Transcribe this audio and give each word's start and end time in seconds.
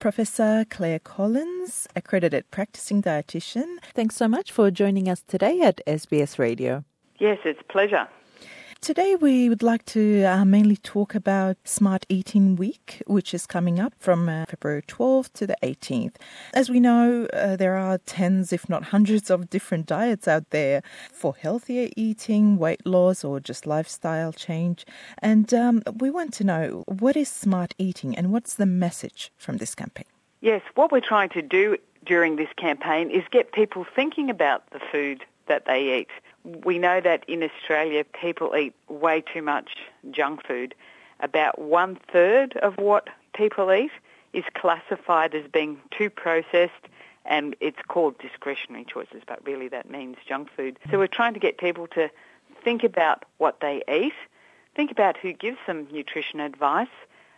Professor 0.00 0.64
Clare 0.70 0.98
Collins, 0.98 1.86
accredited 1.94 2.50
practicing 2.50 3.02
dietitian. 3.02 3.76
Thanks 3.94 4.16
so 4.16 4.28
much 4.28 4.50
for 4.50 4.70
joining 4.70 5.10
us 5.10 5.20
today 5.20 5.60
at 5.60 5.82
SBS 5.86 6.38
Radio. 6.38 6.84
Yes, 7.18 7.36
it's 7.44 7.60
a 7.60 7.70
pleasure. 7.70 8.08
Today, 8.82 9.14
we 9.14 9.50
would 9.50 9.62
like 9.62 9.84
to 9.86 10.24
uh, 10.24 10.42
mainly 10.46 10.78
talk 10.78 11.14
about 11.14 11.58
Smart 11.64 12.06
Eating 12.08 12.56
Week, 12.56 13.02
which 13.06 13.34
is 13.34 13.46
coming 13.46 13.78
up 13.78 13.92
from 13.98 14.26
uh, 14.26 14.46
February 14.46 14.80
12th 14.80 15.34
to 15.34 15.46
the 15.46 15.56
18th. 15.62 16.14
As 16.54 16.70
we 16.70 16.80
know, 16.80 17.26
uh, 17.34 17.56
there 17.56 17.76
are 17.76 17.98
tens, 17.98 18.54
if 18.54 18.70
not 18.70 18.84
hundreds, 18.84 19.28
of 19.28 19.50
different 19.50 19.84
diets 19.84 20.26
out 20.26 20.48
there 20.48 20.82
for 21.12 21.36
healthier 21.36 21.90
eating, 21.94 22.56
weight 22.56 22.86
loss, 22.86 23.22
or 23.22 23.38
just 23.38 23.66
lifestyle 23.66 24.32
change. 24.32 24.86
And 25.18 25.52
um, 25.52 25.82
we 25.98 26.08
want 26.08 26.32
to 26.34 26.44
know 26.44 26.84
what 26.86 27.16
is 27.16 27.28
smart 27.28 27.74
eating 27.76 28.16
and 28.16 28.32
what's 28.32 28.54
the 28.54 28.64
message 28.64 29.30
from 29.36 29.58
this 29.58 29.74
campaign? 29.74 30.06
Yes, 30.40 30.62
what 30.74 30.90
we're 30.90 31.00
trying 31.00 31.28
to 31.30 31.42
do 31.42 31.76
during 32.06 32.36
this 32.36 32.48
campaign 32.56 33.10
is 33.10 33.24
get 33.30 33.52
people 33.52 33.84
thinking 33.94 34.30
about 34.30 34.70
the 34.70 34.80
food 34.90 35.22
that 35.48 35.66
they 35.66 35.98
eat 35.98 36.08
we 36.44 36.78
know 36.78 37.00
that 37.00 37.24
in 37.28 37.42
Australia 37.42 38.04
people 38.04 38.54
eat 38.56 38.74
way 38.88 39.22
too 39.22 39.42
much 39.42 39.76
junk 40.10 40.46
food. 40.46 40.74
About 41.20 41.58
one 41.58 41.98
third 42.12 42.56
of 42.58 42.76
what 42.78 43.08
people 43.34 43.72
eat 43.72 43.92
is 44.32 44.44
classified 44.54 45.34
as 45.34 45.44
being 45.50 45.80
too 45.90 46.08
processed 46.10 46.88
and 47.24 47.54
it's 47.60 47.80
called 47.88 48.18
discretionary 48.18 48.84
choices, 48.84 49.22
but 49.26 49.44
really 49.44 49.68
that 49.68 49.90
means 49.90 50.16
junk 50.26 50.48
food. 50.56 50.78
So 50.90 50.98
we're 50.98 51.06
trying 51.06 51.34
to 51.34 51.40
get 51.40 51.58
people 51.58 51.86
to 51.88 52.10
think 52.64 52.82
about 52.82 53.24
what 53.38 53.60
they 53.60 53.82
eat, 53.92 54.14
think 54.74 54.90
about 54.90 55.16
who 55.16 55.32
gives 55.32 55.58
them 55.66 55.86
nutrition 55.92 56.40
advice, 56.40 56.88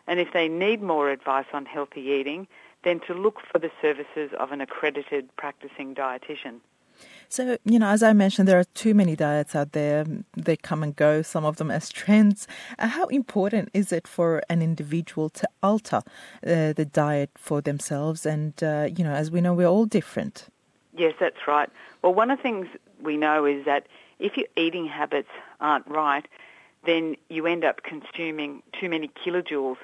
and 0.07 0.21
if 0.21 0.33
they 0.33 0.49
need 0.49 0.83
more 0.83 1.11
advice 1.11 1.47
on 1.53 1.67
healthy 1.67 2.01
eating, 2.01 2.47
then 2.85 3.01
to 3.01 3.15
look 3.15 3.41
for 3.41 3.59
the 3.59 3.71
services 3.81 4.31
of 4.39 4.53
an 4.53 4.61
accredited 4.61 5.29
practicing 5.37 5.95
dietitian. 5.95 6.61
So, 7.33 7.57
you 7.65 7.79
know, 7.79 7.89
as 7.89 8.03
I 8.03 8.13
mentioned, 8.13 8.47
there 8.47 8.59
are 8.59 8.65
too 8.75 8.93
many 8.93 9.17
diets 9.17 9.57
out 9.57 9.73
there. 9.73 10.05
They 10.37 10.55
come 10.55 10.83
and 10.83 10.95
go, 10.95 11.23
some 11.23 11.47
of 11.47 11.57
them 11.57 11.71
as 11.71 11.89
trends. 12.01 12.47
Uh, 12.79 12.89
how 12.89 13.07
important 13.07 13.71
is 13.73 13.91
it 13.91 14.07
for 14.07 14.43
an 14.51 14.61
individual 14.61 15.31
to 15.31 15.49
alter 15.63 16.03
uh, 16.47 16.75
the 16.75 16.85
diet 16.85 17.31
for 17.35 17.63
themselves? 17.63 18.27
And, 18.27 18.63
uh, 18.63 18.91
you 18.95 19.03
know, 19.03 19.15
as 19.15 19.31
we 19.31 19.41
know, 19.41 19.55
we're 19.55 19.67
all 19.67 19.87
different. 19.87 20.49
Yes, 20.95 21.15
that's 21.19 21.49
right. 21.49 21.71
Well, 22.03 22.13
one 22.13 22.31
of 22.31 22.37
the 22.37 22.43
things 22.43 22.67
we 23.01 23.17
know 23.17 23.47
is 23.47 23.65
that 23.65 23.87
if 24.19 24.37
your 24.37 24.49
eating 24.55 24.87
habits 24.87 25.31
aren't 25.59 25.89
right, 25.89 26.29
then 26.85 27.17
you 27.31 27.47
end 27.47 27.65
up 27.65 27.83
consuming 27.83 28.63
too 28.79 28.91
many 28.91 29.09
kilojoules. 29.09 29.79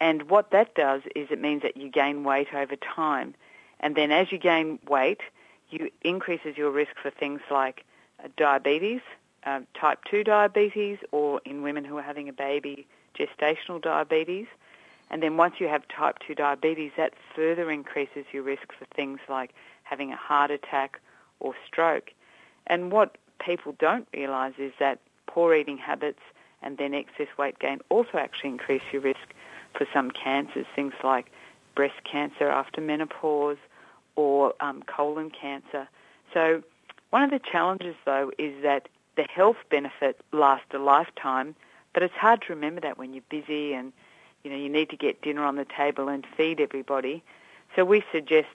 And 0.00 0.30
what 0.30 0.52
that 0.52 0.74
does 0.74 1.02
is 1.14 1.28
it 1.30 1.38
means 1.38 1.60
that 1.64 1.76
you 1.76 1.90
gain 1.90 2.24
weight 2.24 2.54
over 2.54 2.76
time. 2.76 3.34
And 3.80 3.94
then 3.94 4.10
as 4.10 4.32
you 4.32 4.38
gain 4.38 4.78
weight, 4.88 5.20
you 5.70 5.90
increases 6.02 6.56
your 6.56 6.70
risk 6.70 6.92
for 7.00 7.10
things 7.10 7.40
like 7.50 7.84
uh, 8.22 8.28
diabetes, 8.36 9.00
uh, 9.44 9.60
type 9.74 10.00
2 10.10 10.24
diabetes, 10.24 10.98
or 11.12 11.40
in 11.44 11.62
women 11.62 11.84
who 11.84 11.96
are 11.98 12.02
having 12.02 12.28
a 12.28 12.32
baby, 12.32 12.86
gestational 13.18 13.80
diabetes. 13.80 14.46
And 15.10 15.22
then 15.22 15.36
once 15.36 15.56
you 15.58 15.68
have 15.68 15.86
type 15.88 16.18
2 16.26 16.34
diabetes, 16.34 16.92
that 16.96 17.12
further 17.34 17.70
increases 17.70 18.24
your 18.32 18.42
risk 18.42 18.72
for 18.78 18.86
things 18.94 19.20
like 19.28 19.52
having 19.82 20.12
a 20.12 20.16
heart 20.16 20.50
attack 20.50 21.00
or 21.40 21.54
stroke. 21.66 22.12
And 22.66 22.90
what 22.90 23.18
people 23.38 23.74
don't 23.78 24.08
realise 24.14 24.54
is 24.58 24.72
that 24.78 25.00
poor 25.26 25.54
eating 25.54 25.78
habits 25.78 26.20
and 26.62 26.78
then 26.78 26.94
excess 26.94 27.28
weight 27.38 27.58
gain 27.58 27.80
also 27.90 28.16
actually 28.18 28.50
increase 28.50 28.82
your 28.92 29.02
risk 29.02 29.34
for 29.74 29.86
some 29.92 30.10
cancers, 30.10 30.66
things 30.74 30.94
like 31.02 31.30
breast 31.74 32.02
cancer 32.10 32.48
after 32.48 32.80
menopause, 32.80 33.58
or 34.16 34.54
um, 34.60 34.82
colon 34.82 35.30
cancer. 35.30 35.88
So 36.32 36.62
one 37.10 37.22
of 37.22 37.30
the 37.30 37.38
challenges, 37.40 37.94
though, 38.04 38.32
is 38.38 38.62
that 38.62 38.88
the 39.16 39.24
health 39.24 39.56
benefit 39.70 40.20
lasts 40.32 40.66
a 40.72 40.78
lifetime, 40.78 41.54
but 41.92 42.02
it's 42.02 42.14
hard 42.14 42.42
to 42.42 42.54
remember 42.54 42.80
that 42.80 42.98
when 42.98 43.14
you're 43.14 43.22
busy 43.28 43.72
and 43.72 43.92
you 44.42 44.50
know 44.50 44.56
you 44.56 44.68
need 44.68 44.90
to 44.90 44.96
get 44.96 45.22
dinner 45.22 45.44
on 45.44 45.56
the 45.56 45.64
table 45.64 46.08
and 46.08 46.26
feed 46.36 46.60
everybody. 46.60 47.22
So 47.76 47.84
we 47.84 48.02
suggest 48.12 48.48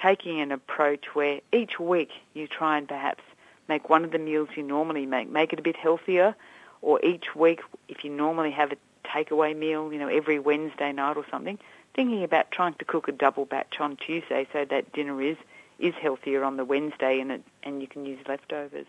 taking 0.00 0.40
an 0.40 0.52
approach 0.52 1.14
where 1.14 1.40
each 1.52 1.78
week 1.78 2.10
you 2.34 2.46
try 2.46 2.78
and 2.78 2.88
perhaps 2.88 3.22
make 3.68 3.88
one 3.88 4.04
of 4.04 4.12
the 4.12 4.18
meals 4.18 4.48
you 4.54 4.62
normally 4.62 5.06
make, 5.06 5.28
make 5.30 5.52
it 5.52 5.58
a 5.58 5.62
bit 5.62 5.76
healthier, 5.76 6.34
or 6.82 7.04
each 7.04 7.34
week 7.34 7.60
if 7.88 8.04
you 8.04 8.10
normally 8.10 8.50
have 8.50 8.72
a 8.72 8.76
takeaway 9.06 9.56
meal, 9.56 9.92
you 9.92 9.98
know, 9.98 10.08
every 10.08 10.38
Wednesday 10.38 10.92
night 10.92 11.16
or 11.16 11.24
something, 11.30 11.58
thinking 11.96 12.22
about 12.22 12.50
trying 12.52 12.74
to 12.74 12.84
cook 12.84 13.08
a 13.08 13.12
double 13.12 13.46
batch 13.46 13.80
on 13.80 13.96
Tuesday 13.96 14.46
so 14.52 14.64
that 14.66 14.92
dinner 14.92 15.20
is 15.20 15.36
is 15.78 15.94
healthier 15.94 16.42
on 16.42 16.56
the 16.56 16.64
Wednesday 16.64 17.20
and 17.20 17.30
it, 17.30 17.42
and 17.62 17.82
you 17.82 17.88
can 17.88 18.06
use 18.06 18.18
leftovers. 18.26 18.86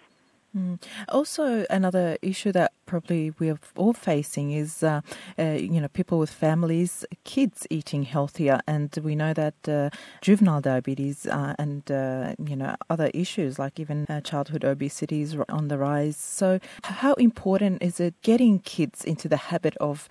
Mm. 0.55 0.81
Also, 1.09 1.65
another 1.69 2.17
issue 2.21 2.51
that 2.53 2.71
probably 2.85 3.33
we're 3.37 3.59
all 3.75 3.93
facing 3.93 4.51
is, 4.51 4.81
uh, 4.81 5.01
uh, 5.37 5.43
you 5.43 5.81
know, 5.81 5.89
people 5.89 6.17
with 6.17 6.31
families, 6.31 7.05
kids 7.25 7.67
eating 7.69 8.03
healthier, 8.03 8.59
and 8.65 8.97
we 9.03 9.13
know 9.13 9.33
that 9.33 9.55
uh, 9.67 9.89
juvenile 10.21 10.61
diabetes 10.61 11.27
uh, 11.27 11.53
and 11.59 11.91
uh, 11.91 12.33
you 12.43 12.55
know 12.55 12.75
other 12.89 13.11
issues 13.13 13.59
like 13.59 13.79
even 13.79 14.05
uh, 14.09 14.21
childhood 14.21 14.63
obesity 14.63 15.21
is 15.21 15.35
on 15.49 15.67
the 15.67 15.77
rise. 15.77 16.17
So, 16.17 16.59
how 16.83 17.13
important 17.15 17.83
is 17.83 17.99
it 17.99 18.15
getting 18.21 18.59
kids 18.59 19.03
into 19.03 19.27
the 19.27 19.37
habit 19.37 19.75
of 19.77 20.07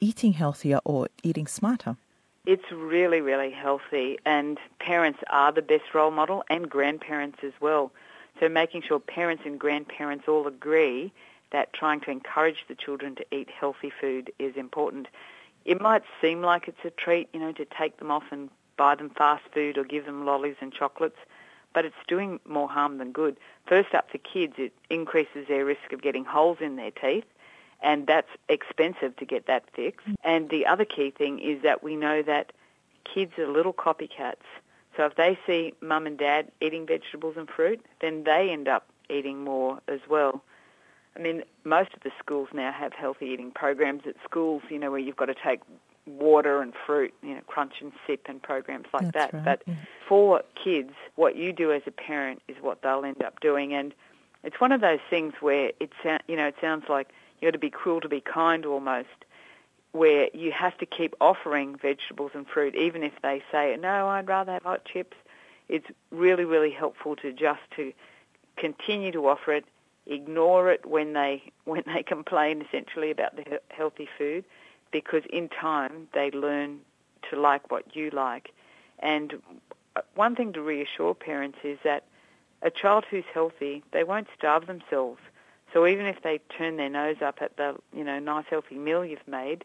eating 0.00 0.32
healthier 0.32 0.80
or 0.84 1.08
eating 1.22 1.46
smarter? 1.46 1.96
It's 2.48 2.72
really, 2.72 3.20
really 3.20 3.50
healthy, 3.50 4.18
and 4.24 4.56
parents 4.80 5.18
are 5.28 5.52
the 5.52 5.60
best 5.60 5.92
role 5.92 6.10
model, 6.10 6.44
and 6.48 6.66
grandparents 6.70 7.40
as 7.42 7.52
well. 7.60 7.92
So 8.40 8.48
making 8.48 8.84
sure 8.88 8.98
parents 8.98 9.42
and 9.44 9.60
grandparents 9.60 10.26
all 10.26 10.46
agree 10.46 11.12
that 11.52 11.74
trying 11.74 12.00
to 12.00 12.10
encourage 12.10 12.64
the 12.66 12.74
children 12.74 13.16
to 13.16 13.26
eat 13.30 13.50
healthy 13.50 13.92
food 14.00 14.32
is 14.38 14.56
important. 14.56 15.08
It 15.66 15.78
might 15.78 16.04
seem 16.22 16.40
like 16.40 16.68
it's 16.68 16.82
a 16.86 16.90
treat, 16.90 17.28
you 17.34 17.40
know, 17.40 17.52
to 17.52 17.66
take 17.66 17.98
them 17.98 18.10
off 18.10 18.24
and 18.30 18.48
buy 18.78 18.94
them 18.94 19.10
fast 19.10 19.44
food 19.52 19.76
or 19.76 19.84
give 19.84 20.06
them 20.06 20.24
lollies 20.24 20.56
and 20.62 20.72
chocolates, 20.72 21.18
but 21.74 21.84
it's 21.84 21.96
doing 22.06 22.40
more 22.48 22.70
harm 22.70 22.96
than 22.96 23.12
good. 23.12 23.36
First 23.66 23.94
up 23.94 24.10
for 24.10 24.16
kids, 24.16 24.54
it 24.56 24.72
increases 24.88 25.48
their 25.48 25.66
risk 25.66 25.92
of 25.92 26.00
getting 26.00 26.24
holes 26.24 26.62
in 26.62 26.76
their 26.76 26.92
teeth 26.92 27.26
and 27.82 28.06
that's 28.06 28.28
expensive 28.48 29.16
to 29.16 29.24
get 29.24 29.46
that 29.46 29.64
fixed. 29.74 30.06
And 30.24 30.50
the 30.50 30.66
other 30.66 30.84
key 30.84 31.10
thing 31.10 31.38
is 31.38 31.62
that 31.62 31.82
we 31.82 31.96
know 31.96 32.22
that 32.22 32.52
kids 33.04 33.32
are 33.38 33.46
little 33.46 33.72
copycats. 33.72 34.36
So 34.96 35.04
if 35.04 35.14
they 35.14 35.38
see 35.46 35.74
mum 35.80 36.06
and 36.06 36.18
dad 36.18 36.50
eating 36.60 36.86
vegetables 36.86 37.36
and 37.36 37.48
fruit, 37.48 37.84
then 38.00 38.24
they 38.24 38.50
end 38.50 38.68
up 38.68 38.88
eating 39.08 39.44
more 39.44 39.80
as 39.86 40.00
well. 40.08 40.42
I 41.16 41.20
mean, 41.20 41.42
most 41.64 41.94
of 41.94 42.02
the 42.02 42.10
schools 42.18 42.48
now 42.52 42.72
have 42.72 42.92
healthy 42.92 43.26
eating 43.26 43.50
programs 43.50 44.02
at 44.06 44.14
schools, 44.24 44.62
you 44.68 44.78
know, 44.78 44.90
where 44.90 45.00
you've 45.00 45.16
got 45.16 45.26
to 45.26 45.34
take 45.34 45.60
water 46.06 46.62
and 46.62 46.72
fruit, 46.86 47.12
you 47.22 47.34
know, 47.34 47.40
crunch 47.46 47.74
and 47.80 47.92
sip 48.06 48.26
and 48.26 48.42
programs 48.42 48.86
like 48.92 49.12
That's 49.12 49.32
that. 49.32 49.34
Right, 49.34 49.44
but 49.44 49.62
yeah. 49.66 49.74
for 50.08 50.42
kids, 50.62 50.92
what 51.16 51.36
you 51.36 51.52
do 51.52 51.72
as 51.72 51.82
a 51.86 51.90
parent 51.90 52.42
is 52.48 52.56
what 52.60 52.82
they'll 52.82 53.04
end 53.04 53.22
up 53.22 53.40
doing. 53.40 53.74
And 53.74 53.94
it's 54.44 54.60
one 54.60 54.72
of 54.72 54.80
those 54.80 55.00
things 55.10 55.34
where 55.40 55.72
it, 55.80 55.92
you 56.26 56.36
know, 56.36 56.46
it 56.46 56.56
sounds 56.60 56.84
like 56.88 57.08
you 57.40 57.48
got 57.48 57.52
to 57.52 57.58
be 57.58 57.70
cruel 57.70 58.00
to 58.00 58.08
be 58.08 58.20
kind 58.20 58.64
almost, 58.66 59.08
where 59.92 60.28
you 60.34 60.52
have 60.52 60.76
to 60.78 60.86
keep 60.86 61.14
offering 61.20 61.76
vegetables 61.76 62.32
and 62.34 62.46
fruit, 62.46 62.74
even 62.74 63.02
if 63.02 63.12
they 63.22 63.42
say, 63.50 63.76
no, 63.80 64.08
I'd 64.08 64.28
rather 64.28 64.52
have 64.52 64.62
hot 64.62 64.84
chips. 64.84 65.16
It's 65.68 65.86
really, 66.10 66.44
really 66.44 66.70
helpful 66.70 67.16
to 67.16 67.32
just 67.32 67.60
to 67.76 67.92
continue 68.56 69.12
to 69.12 69.28
offer 69.28 69.52
it, 69.52 69.64
ignore 70.06 70.70
it 70.70 70.86
when 70.86 71.12
they 71.12 71.42
when 71.64 71.84
they 71.86 72.02
complain 72.02 72.62
essentially 72.62 73.10
about 73.10 73.36
the 73.36 73.60
healthy 73.70 74.08
food, 74.18 74.44
because 74.90 75.22
in 75.30 75.48
time 75.48 76.08
they 76.14 76.30
learn 76.30 76.80
to 77.30 77.40
like 77.40 77.70
what 77.70 77.96
you 77.96 78.10
like. 78.10 78.52
And 79.00 79.34
uh, 79.96 80.00
one 80.14 80.34
thing 80.34 80.52
to 80.54 80.62
reassure 80.62 81.14
parents 81.14 81.58
is 81.62 81.78
that 81.84 82.04
a 82.62 82.70
child 82.70 83.04
who's 83.08 83.24
healthy, 83.32 83.84
they 83.92 84.02
won't 84.02 84.28
starve 84.36 84.66
themselves. 84.66 85.20
So 85.78 85.86
even 85.86 86.06
if 86.06 86.22
they 86.24 86.40
turn 86.58 86.76
their 86.76 86.88
nose 86.88 87.18
up 87.24 87.38
at 87.40 87.56
the 87.56 87.76
you 87.94 88.02
know 88.02 88.18
nice 88.18 88.46
healthy 88.50 88.74
meal 88.74 89.04
you've 89.04 89.28
made, 89.28 89.64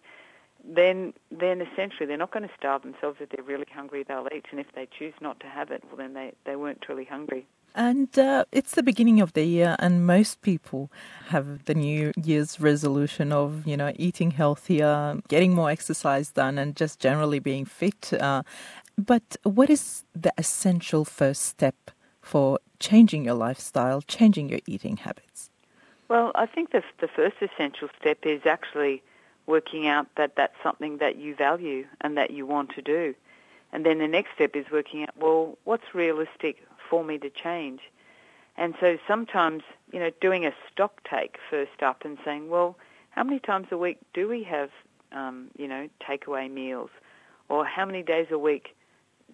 then 0.64 1.12
then 1.32 1.60
essentially 1.60 2.06
they're 2.06 2.18
not 2.18 2.30
going 2.30 2.48
to 2.48 2.54
starve 2.56 2.84
themselves. 2.84 3.18
If 3.20 3.30
they're 3.30 3.44
really 3.44 3.66
hungry, 3.74 4.04
they'll 4.08 4.28
eat, 4.32 4.46
and 4.52 4.60
if 4.60 4.68
they 4.76 4.88
choose 4.96 5.16
not 5.22 5.40
to 5.40 5.48
have 5.48 5.72
it, 5.72 5.84
well 5.88 5.98
then 5.98 6.14
they 6.14 6.34
they 6.46 6.56
weren't 6.56 6.84
truly 6.84 7.06
hungry. 7.06 7.48
And 7.74 8.16
uh, 8.20 8.46
it's 8.52 8.76
the 8.76 8.84
beginning 8.84 9.22
of 9.22 9.34
the 9.34 9.44
year, 9.44 9.76
and 9.80 10.06
most 10.06 10.44
people 10.44 10.92
have 11.30 11.66
the 11.66 11.74
New 11.74 12.12
Year's 12.16 12.60
resolution 12.60 13.32
of, 13.32 13.66
you 13.66 13.76
know, 13.76 13.92
eating 13.96 14.30
healthier, 14.30 15.20
getting 15.30 15.56
more 15.56 15.72
exercise 15.72 16.30
done, 16.30 16.60
and 16.60 16.76
just 16.76 17.00
generally 17.00 17.40
being 17.40 17.66
fit. 17.66 18.14
Uh, 18.14 18.44
but 18.96 19.36
what 19.42 19.72
is 19.72 20.04
the 20.14 20.32
essential 20.38 21.06
first 21.06 21.42
step 21.42 21.90
for 22.22 22.60
changing 22.80 23.26
your 23.26 23.34
lifestyle, 23.34 24.04
changing 24.04 24.50
your 24.50 24.60
eating 24.68 24.98
habits? 24.98 25.50
Well, 26.10 26.32
I 26.36 26.46
think 26.46 26.72
the, 26.72 26.84
the 27.00 27.08
first 27.08 27.38
essential 27.42 27.90
step 28.00 28.20
is 28.24 28.42
actually 28.46 29.02
working 29.46 29.88
out 29.88 30.08
that 30.16 30.36
that's 30.36 30.56
something 30.62 30.98
that 30.98 31.18
you 31.18 31.36
value 31.36 31.86
and 32.02 32.18
that 32.18 32.32
you 32.32 32.46
want 32.46 32.72
to 32.76 32.82
do. 32.82 33.14
And 33.72 33.86
then 33.86 34.00
the 34.00 34.08
next 34.08 34.30
step 34.36 34.56
is 34.56 34.66
working 34.72 35.04
out, 35.04 35.18
well, 35.18 35.58
what's 35.64 35.94
realistic 35.94 36.58
for 36.90 37.04
me 37.04 37.18
to 37.18 37.30
change? 37.30 37.82
And 38.56 38.76
so 38.80 38.98
sometimes, 39.08 39.64
you 39.92 40.00
know, 40.00 40.12
doing 40.22 40.46
a 40.46 40.52
stock 40.72 41.02
take 41.10 41.38
first 41.50 41.82
up 41.82 42.06
and 42.06 42.18
saying, 42.24 42.50
well, 42.50 42.78
how 43.10 43.24
many 43.24 43.40
times 43.40 43.68
a 43.72 43.78
week 43.78 43.98
do 44.14 44.28
we 44.28 44.44
have, 44.44 44.70
um, 45.12 45.48
you 45.58 45.68
know, 45.68 45.90
takeaway 46.08 46.52
meals? 46.52 46.92
Or 47.50 47.66
how 47.66 47.86
many 47.86 48.04
days 48.04 48.28
a 48.32 48.38
week 48.38 48.76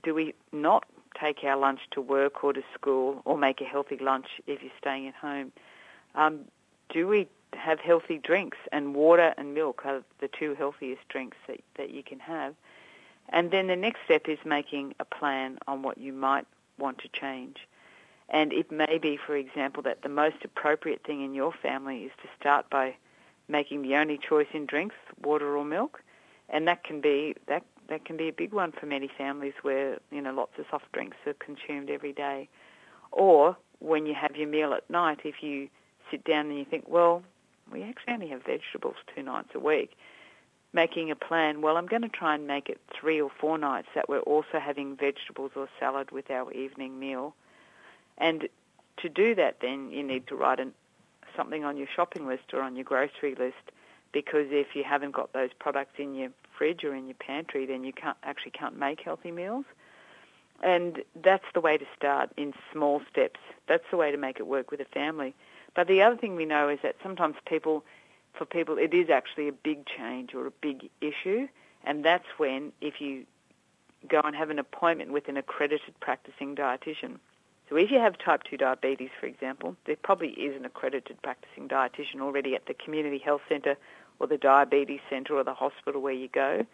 do 0.03 0.13
we 0.13 0.33
not 0.53 0.85
take 1.19 1.43
our 1.43 1.57
lunch 1.57 1.81
to 1.91 2.01
work 2.01 2.43
or 2.43 2.53
to 2.53 2.61
school 2.73 3.21
or 3.25 3.37
make 3.37 3.59
a 3.59 3.65
healthy 3.65 3.97
lunch 3.99 4.27
if 4.47 4.61
you're 4.61 4.71
staying 4.79 5.07
at 5.07 5.15
home? 5.15 5.51
Um, 6.15 6.45
do 6.89 7.07
we 7.07 7.27
have 7.53 7.79
healthy 7.79 8.17
drinks? 8.17 8.57
And 8.71 8.95
water 8.95 9.33
and 9.37 9.53
milk 9.53 9.81
are 9.85 10.03
the 10.19 10.27
two 10.27 10.55
healthiest 10.55 11.07
drinks 11.09 11.37
that, 11.47 11.61
that 11.75 11.91
you 11.91 12.03
can 12.03 12.19
have. 12.19 12.55
And 13.29 13.51
then 13.51 13.67
the 13.67 13.75
next 13.75 13.99
step 14.05 14.27
is 14.27 14.39
making 14.43 14.95
a 14.99 15.05
plan 15.05 15.59
on 15.67 15.81
what 15.83 15.97
you 15.97 16.13
might 16.13 16.47
want 16.77 16.97
to 16.99 17.07
change. 17.09 17.67
And 18.29 18.53
it 18.53 18.71
may 18.71 18.97
be, 18.99 19.17
for 19.17 19.35
example, 19.35 19.83
that 19.83 20.01
the 20.01 20.09
most 20.09 20.37
appropriate 20.43 21.03
thing 21.03 21.23
in 21.23 21.33
your 21.33 21.51
family 21.51 22.03
is 22.03 22.11
to 22.21 22.29
start 22.39 22.69
by 22.69 22.95
making 23.47 23.81
the 23.81 23.95
only 23.95 24.17
choice 24.17 24.47
in 24.53 24.65
drinks 24.65 24.95
water 25.23 25.57
or 25.57 25.65
milk, 25.65 26.03
and 26.47 26.67
that 26.67 26.83
can 26.83 27.01
be 27.01 27.35
that 27.47 27.63
that 27.87 28.05
can 28.05 28.15
be 28.15 28.27
a 28.27 28.33
big 28.33 28.53
one 28.53 28.71
for 28.71 28.85
many 28.85 29.07
families 29.07 29.53
where 29.63 29.97
you 30.11 30.21
know 30.21 30.31
lots 30.31 30.57
of 30.59 30.65
soft 30.69 30.91
drinks 30.91 31.17
are 31.25 31.33
consumed 31.33 31.89
every 31.89 32.13
day. 32.13 32.47
Or 33.11 33.57
when 33.79 34.05
you 34.05 34.13
have 34.13 34.35
your 34.35 34.47
meal 34.47 34.73
at 34.73 34.87
night, 34.89 35.21
if 35.23 35.41
you 35.41 35.69
sit 36.11 36.23
down 36.23 36.47
and 36.47 36.57
you 36.57 36.65
think, 36.65 36.85
well, 36.87 37.23
we 37.71 37.83
actually 37.83 38.13
only 38.13 38.27
have 38.29 38.43
vegetables 38.43 38.95
two 39.15 39.23
nights 39.23 39.49
a 39.53 39.59
week, 39.59 39.97
making 40.73 41.11
a 41.11 41.15
plan, 41.15 41.61
well, 41.61 41.77
I'm 41.77 41.87
going 41.87 42.01
to 42.01 42.09
try 42.09 42.35
and 42.35 42.47
make 42.47 42.69
it 42.69 42.79
three 42.93 43.21
or 43.21 43.29
four 43.39 43.57
nights 43.57 43.87
that 43.95 44.09
we're 44.09 44.19
also 44.19 44.59
having 44.59 44.95
vegetables 44.95 45.51
or 45.55 45.67
salad 45.79 46.11
with 46.11 46.29
our 46.31 46.51
evening 46.51 46.99
meal. 46.99 47.35
And 48.17 48.47
to 48.97 49.09
do 49.09 49.35
that, 49.35 49.57
then 49.61 49.91
you 49.91 50.03
need 50.03 50.27
to 50.27 50.35
write 50.35 50.59
an, 50.59 50.73
something 51.35 51.63
on 51.63 51.77
your 51.77 51.87
shopping 51.95 52.27
list 52.27 52.53
or 52.53 52.61
on 52.61 52.75
your 52.75 52.85
grocery 52.85 53.35
list 53.35 53.71
because 54.11 54.47
if 54.49 54.75
you 54.75 54.83
haven't 54.83 55.11
got 55.11 55.33
those 55.33 55.51
products 55.59 55.93
in 55.97 56.15
your 56.15 56.29
fridge 56.57 56.83
or 56.83 56.95
in 56.95 57.05
your 57.05 57.15
pantry, 57.15 57.65
then 57.65 57.83
you 57.83 57.93
can't 57.93 58.17
actually 58.23 58.51
can't 58.51 58.77
make 58.77 59.01
healthy 59.01 59.31
meals. 59.31 59.65
And 60.61 61.03
that's 61.15 61.45
the 61.53 61.61
way 61.61 61.77
to 61.77 61.85
start 61.95 62.31
in 62.35 62.53
small 62.73 63.01
steps. 63.09 63.39
That's 63.67 63.83
the 63.91 63.97
way 63.97 64.11
to 64.11 64.17
make 64.17 64.39
it 64.39 64.47
work 64.47 64.71
with 64.71 64.81
a 64.81 64.85
family. 64.85 65.33
But 65.75 65.87
the 65.87 66.01
other 66.01 66.17
thing 66.17 66.35
we 66.35 66.45
know 66.45 66.69
is 66.69 66.79
that 66.83 66.95
sometimes 67.03 67.35
people, 67.45 67.83
for 68.33 68.45
people, 68.45 68.77
it 68.77 68.93
is 68.93 69.09
actually 69.09 69.47
a 69.47 69.51
big 69.53 69.85
change 69.85 70.33
or 70.33 70.47
a 70.47 70.51
big 70.51 70.89
issue, 71.01 71.47
and 71.83 72.03
that's 72.03 72.27
when 72.37 72.71
if 72.81 72.99
you 72.99 73.25
go 74.07 74.21
and 74.21 74.35
have 74.35 74.49
an 74.49 74.59
appointment 74.59 75.11
with 75.11 75.27
an 75.27 75.37
accredited 75.37 75.99
practicing 75.99 76.55
dietitian. 76.55 77.17
So 77.69 77.75
if 77.75 77.91
you 77.91 77.99
have 77.99 78.17
type 78.17 78.43
2 78.43 78.57
diabetes, 78.57 79.09
for 79.19 79.27
example, 79.27 79.75
there 79.85 79.95
probably 79.95 80.29
is 80.29 80.55
an 80.55 80.65
accredited 80.65 81.21
practicing 81.21 81.67
dietitian 81.67 82.21
already 82.21 82.55
at 82.55 82.65
the 82.65 82.73
community 82.73 83.19
health 83.19 83.41
centre 83.47 83.77
or 84.19 84.27
the 84.27 84.37
diabetes 84.37 85.01
centre 85.09 85.35
or 85.35 85.43
the 85.43 85.53
hospital 85.53 86.01
where 86.01 86.13
you 86.13 86.27
go. 86.29 86.65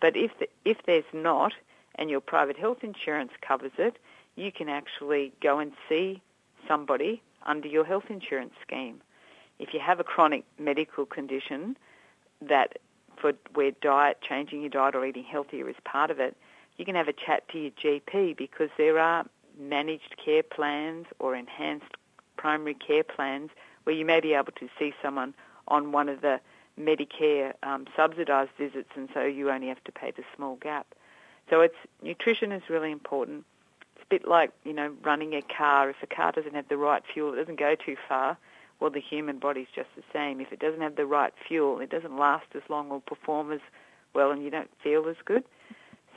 But 0.00 0.16
if, 0.16 0.30
the, 0.38 0.48
if 0.64 0.78
there's 0.86 1.04
not, 1.12 1.54
and 1.96 2.08
your 2.08 2.20
private 2.20 2.56
health 2.56 2.84
insurance 2.84 3.32
covers 3.40 3.72
it, 3.78 3.98
you 4.36 4.52
can 4.52 4.68
actually 4.68 5.32
go 5.40 5.58
and 5.58 5.72
see 5.88 6.22
somebody 6.68 7.20
under 7.48 7.66
your 7.66 7.84
health 7.84 8.04
insurance 8.08 8.52
scheme. 8.64 9.00
If 9.58 9.74
you 9.74 9.80
have 9.80 9.98
a 9.98 10.04
chronic 10.04 10.44
medical 10.58 11.04
condition 11.04 11.76
that 12.40 12.78
for 13.20 13.32
where 13.54 13.72
diet, 13.72 14.18
changing 14.22 14.60
your 14.60 14.70
diet 14.70 14.94
or 14.94 15.04
eating 15.04 15.24
healthier 15.24 15.68
is 15.68 15.74
part 15.84 16.12
of 16.12 16.20
it, 16.20 16.36
you 16.76 16.84
can 16.84 16.94
have 16.94 17.08
a 17.08 17.12
chat 17.12 17.48
to 17.48 17.58
your 17.58 17.72
GP 17.72 18.36
because 18.36 18.70
there 18.78 18.98
are 19.00 19.24
managed 19.58 20.14
care 20.24 20.44
plans 20.44 21.06
or 21.18 21.34
enhanced 21.34 21.96
primary 22.36 22.74
care 22.74 23.02
plans 23.02 23.50
where 23.82 23.96
you 23.96 24.04
may 24.04 24.20
be 24.20 24.34
able 24.34 24.52
to 24.52 24.68
see 24.78 24.92
someone 25.02 25.34
on 25.66 25.90
one 25.90 26.08
of 26.08 26.20
the 26.20 26.38
Medicare 26.78 27.54
um, 27.64 27.86
subsidised 27.96 28.52
visits 28.56 28.90
and 28.94 29.08
so 29.12 29.24
you 29.24 29.50
only 29.50 29.66
have 29.66 29.82
to 29.82 29.90
pay 29.90 30.12
the 30.12 30.22
small 30.36 30.54
gap. 30.56 30.86
So 31.50 31.60
it's 31.60 31.74
nutrition 32.02 32.52
is 32.52 32.62
really 32.68 32.92
important. 32.92 33.44
Bit 34.10 34.26
like, 34.26 34.52
you 34.64 34.72
know, 34.72 34.94
running 35.04 35.34
a 35.34 35.42
car. 35.42 35.90
If 35.90 35.96
a 36.02 36.06
car 36.06 36.32
doesn't 36.32 36.54
have 36.54 36.68
the 36.68 36.76
right 36.76 37.02
fuel, 37.12 37.34
it 37.34 37.36
doesn't 37.36 37.58
go 37.58 37.74
too 37.74 37.96
far. 38.08 38.38
Well, 38.80 38.90
the 38.90 39.00
human 39.00 39.38
body's 39.38 39.66
just 39.74 39.88
the 39.96 40.02
same. 40.12 40.40
If 40.40 40.52
it 40.52 40.60
doesn't 40.60 40.80
have 40.80 40.96
the 40.96 41.06
right 41.06 41.32
fuel, 41.46 41.80
it 41.80 41.90
doesn't 41.90 42.16
last 42.16 42.46
as 42.54 42.62
long 42.68 42.90
or 42.90 43.00
perform 43.00 43.52
as 43.52 43.60
well 44.14 44.30
and 44.30 44.42
you 44.42 44.50
don't 44.50 44.70
feel 44.82 45.08
as 45.08 45.16
good. 45.24 45.44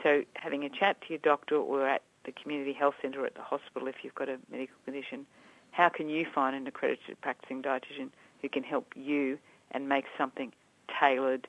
So 0.02 0.22
having 0.34 0.64
a 0.64 0.68
chat 0.68 1.00
to 1.02 1.06
your 1.10 1.18
doctor 1.18 1.56
or 1.56 1.86
at 1.86 2.02
the 2.24 2.32
community 2.32 2.72
health 2.72 2.94
centre 3.02 3.22
or 3.22 3.26
at 3.26 3.34
the 3.34 3.42
hospital 3.42 3.88
if 3.88 3.96
you've 4.02 4.14
got 4.14 4.28
a 4.28 4.38
medical 4.50 4.76
condition, 4.84 5.26
how 5.70 5.88
can 5.88 6.08
you 6.08 6.26
find 6.34 6.54
an 6.56 6.66
accredited 6.66 7.20
practicing 7.20 7.62
dietitian 7.62 8.10
who 8.40 8.48
can 8.48 8.62
help 8.62 8.86
you 8.94 9.38
and 9.70 9.88
make 9.88 10.04
something 10.18 10.52
tailored 11.00 11.46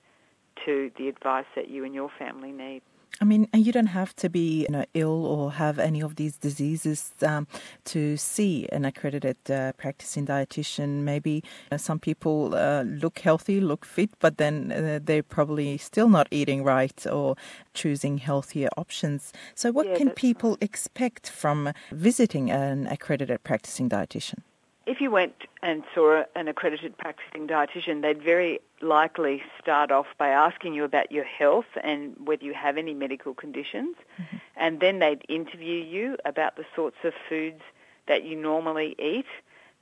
to 0.66 0.92
the 0.98 1.08
advice 1.08 1.46
that 1.56 1.70
you 1.70 1.84
and 1.84 1.94
your 1.94 2.10
family 2.18 2.52
need? 2.52 2.82
I 3.22 3.26
mean, 3.26 3.48
you 3.54 3.72
don't 3.72 3.88
have 3.88 4.16
to 4.18 4.30
be 4.30 4.62
you 4.62 4.70
know, 4.70 4.86
ill 4.94 5.26
or 5.26 5.52
have 5.52 5.78
any 5.78 6.02
of 6.02 6.16
these 6.16 6.36
diseases 6.36 7.12
um, 7.22 7.48
to 7.86 8.18
see 8.18 8.68
an 8.72 8.86
accredited 8.86 9.38
uh, 9.50 9.74
practicing 9.74 10.26
dietitian. 10.26 11.04
Maybe 11.04 11.44
uh, 11.72 11.78
some 11.78 12.00
people 12.00 12.56
uh, 12.56 12.84
look 12.84 13.20
healthy, 13.20 13.62
look 13.62 13.86
fit, 13.86 14.10
but 14.20 14.38
then 14.38 14.72
uh, 14.72 15.00
they're 15.04 15.24
probably 15.24 15.78
still 15.78 16.10
not 16.10 16.28
eating 16.32 16.64
right 16.64 17.06
or 17.08 17.36
choosing 17.74 18.18
healthier 18.18 18.70
options. 18.78 19.32
So, 19.54 19.72
what 19.72 19.88
yeah, 19.88 19.96
can 19.96 20.10
people 20.10 20.52
right. 20.52 20.64
expect 20.64 21.30
from 21.30 21.72
visiting 21.92 22.50
an 22.50 22.88
accredited 22.88 23.44
practicing 23.44 23.90
dietitian? 23.90 24.40
If 24.86 25.00
you 25.00 25.10
went 25.10 25.34
and 25.62 25.84
saw 25.96 26.24
an 26.36 26.48
accredited 26.48 26.98
practicing 26.98 27.48
dietitian, 27.48 28.02
they'd 28.02 28.22
very 28.22 28.60
likely 28.82 29.42
start 29.62 29.92
off 29.92 30.08
by 30.18 30.28
asking 30.30 30.74
you 30.74 30.84
about 30.84 31.12
your 31.12 31.24
health 31.24 31.66
and 31.84 32.16
whether 32.26 32.44
you 32.44 32.54
have 32.54 32.78
any 32.78 32.94
medical 32.94 33.34
conditions, 33.34 33.96
mm-hmm. 34.20 34.38
and 34.58 34.80
then 34.82 35.00
they'd 35.00 35.24
interview 35.30 35.82
you 35.82 36.18
about 36.26 36.58
the 36.58 36.66
sorts 36.76 36.98
of 37.04 37.14
foods 37.30 37.62
that 38.08 38.24
you 38.26 38.36
normally 38.36 38.96
eat. 39.00 39.26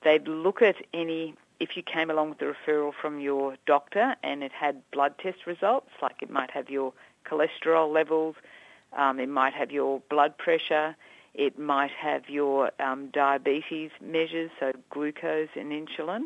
They'd 0.03 0.27
look 0.27 0.61
at 0.61 0.75
any 0.93 1.35
if 1.59 1.77
you 1.77 1.83
came 1.83 2.09
along 2.09 2.29
with 2.29 2.41
a 2.41 2.53
referral 2.55 2.91
from 2.91 3.19
your 3.19 3.55
doctor 3.67 4.15
and 4.23 4.41
it 4.41 4.51
had 4.51 4.81
blood 4.91 5.13
test 5.19 5.45
results, 5.45 5.91
like 6.01 6.15
it 6.23 6.29
might 6.31 6.49
have 6.49 6.71
your 6.71 6.91
cholesterol 7.23 7.93
levels, 7.93 8.35
um, 8.97 9.19
it 9.19 9.29
might 9.29 9.53
have 9.53 9.71
your 9.71 10.01
blood 10.09 10.35
pressure, 10.39 10.95
it 11.33 11.57
might 11.57 11.91
have 11.91 12.29
your 12.29 12.71
um, 12.79 13.07
diabetes 13.07 13.91
measures, 14.01 14.51
so 14.59 14.71
glucose 14.89 15.49
and 15.55 15.71
insulin. 15.71 16.23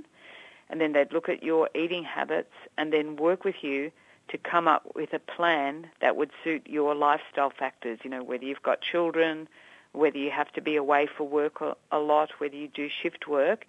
And 0.70 0.82
then 0.82 0.94
they'd 0.94 1.14
look 1.14 1.30
at 1.30 1.44
your 1.44 1.70
eating 1.76 2.04
habits 2.04 2.54
and 2.78 2.92
then 2.92 3.16
work 3.18 3.44
with 3.44 3.64
you 3.64 3.92
to 4.30 4.38
come 4.40 4.68
up 4.68 4.96
with 4.96 5.14
a 5.14 5.20
plan 5.20 5.88
that 6.02 6.16
would 6.16 6.32
suit 6.44 6.66
your 6.66 6.96
lifestyle 6.96 7.52
factors, 7.52 8.00
you 8.04 8.10
know, 8.10 8.24
whether 8.24 8.44
you've 8.44 8.64
got 8.64 8.82
children, 8.82 9.48
whether 9.92 10.18
you 10.18 10.32
have 10.32 10.52
to 10.54 10.62
be 10.62 10.76
away 10.76 11.08
for 11.08 11.28
work 11.28 11.62
a 11.92 12.00
lot, 12.00 12.32
whether 12.40 12.56
you 12.56 12.68
do 12.68 12.90
shift 12.90 13.28
work, 13.28 13.68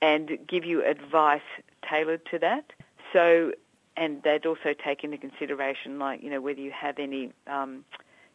and 0.00 0.38
give 0.48 0.64
you 0.64 0.82
advice 0.84 1.42
tailored 1.88 2.24
to 2.30 2.38
that. 2.38 2.72
So, 3.12 3.52
and 3.96 4.22
they'd 4.22 4.46
also 4.46 4.72
take 4.72 5.04
into 5.04 5.18
consideration, 5.18 5.98
like, 5.98 6.22
you 6.22 6.30
know, 6.30 6.40
whether 6.40 6.60
you 6.60 6.70
have 6.70 6.98
any 6.98 7.32
um, 7.46 7.84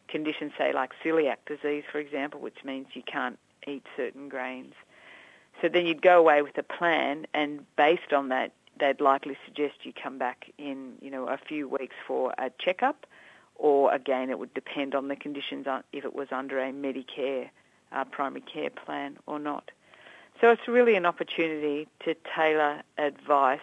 conditions, 0.08 0.52
say 0.58 0.72
like 0.72 0.92
celiac 1.04 1.36
disease, 1.46 1.84
for 1.90 1.98
example, 1.98 2.40
which 2.40 2.64
means 2.64 2.88
you 2.94 3.02
can't 3.02 3.38
eat 3.66 3.84
certain 3.96 4.28
grains. 4.28 4.74
So 5.60 5.68
then 5.68 5.86
you'd 5.86 6.02
go 6.02 6.18
away 6.18 6.42
with 6.42 6.58
a 6.58 6.62
plan, 6.62 7.26
and 7.32 7.64
based 7.76 8.12
on 8.12 8.28
that, 8.28 8.52
they'd 8.78 9.00
likely 9.00 9.38
suggest 9.46 9.74
you 9.84 9.92
come 9.92 10.18
back 10.18 10.50
in, 10.58 10.92
you 11.00 11.10
know, 11.10 11.26
a 11.26 11.38
few 11.38 11.68
weeks 11.68 11.94
for 12.06 12.34
a 12.38 12.50
checkup, 12.58 13.06
or 13.54 13.92
again, 13.94 14.28
it 14.28 14.38
would 14.38 14.52
depend 14.52 14.94
on 14.94 15.08
the 15.08 15.16
conditions 15.16 15.66
if 15.92 16.04
it 16.04 16.14
was 16.14 16.28
under 16.30 16.58
a 16.58 16.72
Medicare 16.72 17.48
uh, 17.92 18.04
primary 18.04 18.42
care 18.42 18.70
plan 18.70 19.16
or 19.26 19.38
not. 19.38 19.70
So 20.40 20.50
it's 20.50 20.68
really 20.68 20.96
an 20.96 21.06
opportunity 21.06 21.88
to 22.00 22.14
tailor 22.34 22.82
advice 22.98 23.60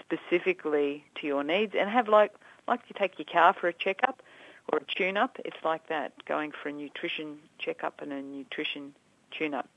specifically 0.00 1.04
to 1.16 1.26
your 1.26 1.44
needs 1.44 1.74
and 1.78 1.88
have 1.90 2.08
like 2.08 2.32
like 2.68 2.80
you 2.88 2.94
take 2.98 3.18
your 3.18 3.26
car 3.30 3.52
for 3.52 3.68
a 3.68 3.72
checkup 3.72 4.22
or 4.68 4.78
a 4.78 4.84
tune-up. 4.84 5.38
It's 5.44 5.64
like 5.64 5.88
that, 5.88 6.12
going 6.24 6.52
for 6.52 6.68
a 6.68 6.72
nutrition 6.72 7.38
checkup 7.58 8.00
and 8.02 8.12
a 8.12 8.22
nutrition 8.22 8.94
tune-up. 9.30 9.68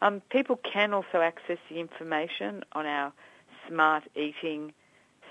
Um, 0.00 0.20
people 0.30 0.56
can 0.56 0.94
also 0.94 1.20
access 1.20 1.58
the 1.68 1.80
information 1.80 2.64
on 2.72 2.86
our 2.86 3.12
smart 3.66 4.04
eating 4.14 4.72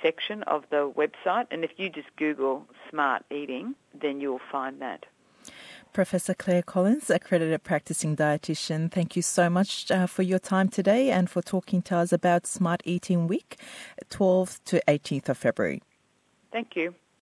section 0.02 0.44
of 0.44 0.64
the 0.70 0.92
website, 0.92 1.48
and 1.52 1.64
if 1.64 1.72
you 1.78 1.90
just 1.90 2.16
Google 2.18 2.66
smart 2.90 3.24
eating, 3.32 3.76
then 4.00 4.22
you'll 4.22 4.42
find 4.52 4.82
that. 4.82 5.06
Professor 5.94 6.34
Clare 6.34 6.62
Collins, 6.62 7.10
accredited 7.10 7.64
practicing 7.64 8.16
dietitian, 8.16 8.92
thank 8.92 9.16
you 9.16 9.22
so 9.22 9.50
much 9.50 9.90
uh, 9.90 10.06
for 10.06 10.22
your 10.22 10.38
time 10.40 10.68
today 10.70 11.10
and 11.10 11.30
for 11.30 11.42
talking 11.42 11.82
to 11.84 11.98
us 11.98 12.12
about 12.12 12.46
Smart 12.46 12.82
Eating 12.86 13.28
Week, 13.28 13.58
12th 14.10 14.60
to 14.66 14.82
18th 14.88 15.30
of 15.30 15.38
February. 15.38 15.82
Thank 16.52 16.76
you. 16.76 16.94